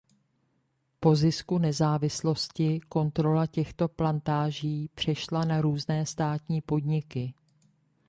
Po 0.99 1.15
zisku 1.15 1.57
nezávislosti 1.57 2.79
kontrola 2.89 3.45
těchto 3.47 3.87
plantáží 3.87 4.89
přešla 4.95 5.45
na 5.45 5.61
různé 5.61 6.05
státní 6.05 6.61
podniky. 6.61 7.33